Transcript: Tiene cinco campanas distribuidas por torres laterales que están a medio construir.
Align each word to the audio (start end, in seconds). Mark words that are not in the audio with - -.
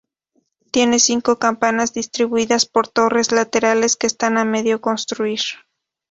Tiene 0.71 0.97
cinco 0.99 1.37
campanas 1.37 1.93
distribuidas 1.93 2.65
por 2.65 2.87
torres 2.87 3.31
laterales 3.31 3.97
que 3.97 4.07
están 4.07 4.39
a 4.39 4.45
medio 4.45 4.81
construir. 4.81 5.41